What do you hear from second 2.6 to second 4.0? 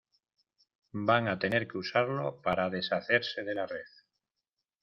deshacerse de la red.